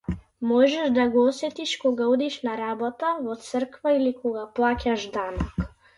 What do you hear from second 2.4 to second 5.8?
на работа, во црква или кога плаќаш данок.